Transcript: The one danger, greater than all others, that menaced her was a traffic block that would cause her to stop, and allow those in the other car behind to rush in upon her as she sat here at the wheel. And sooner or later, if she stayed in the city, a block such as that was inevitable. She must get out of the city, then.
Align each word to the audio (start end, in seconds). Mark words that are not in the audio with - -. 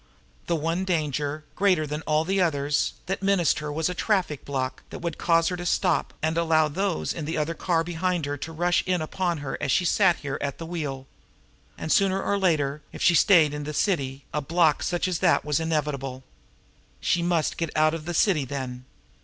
The 0.47 0.55
one 0.55 0.83
danger, 0.83 1.43
greater 1.55 1.85
than 1.85 2.01
all 2.07 2.25
others, 2.41 2.93
that 3.05 3.21
menaced 3.21 3.59
her 3.59 3.71
was 3.71 3.87
a 3.87 3.93
traffic 3.93 4.43
block 4.43 4.81
that 4.89 4.97
would 4.97 5.19
cause 5.19 5.49
her 5.49 5.55
to 5.57 5.65
stop, 5.67 6.15
and 6.23 6.39
allow 6.39 6.67
those 6.67 7.13
in 7.13 7.25
the 7.25 7.37
other 7.37 7.53
car 7.53 7.83
behind 7.83 8.23
to 8.23 8.51
rush 8.51 8.81
in 8.87 8.99
upon 8.99 9.37
her 9.45 9.59
as 9.61 9.71
she 9.71 9.85
sat 9.85 10.15
here 10.15 10.39
at 10.41 10.57
the 10.57 10.65
wheel. 10.65 11.05
And 11.77 11.91
sooner 11.91 12.19
or 12.19 12.39
later, 12.39 12.81
if 12.91 13.03
she 13.03 13.13
stayed 13.13 13.53
in 13.53 13.63
the 13.63 13.75
city, 13.75 14.25
a 14.33 14.41
block 14.41 14.81
such 14.81 15.07
as 15.07 15.19
that 15.19 15.45
was 15.45 15.59
inevitable. 15.59 16.23
She 16.99 17.21
must 17.21 17.57
get 17.57 17.69
out 17.77 17.93
of 17.93 18.05
the 18.05 18.15
city, 18.15 18.43
then. 18.43 18.85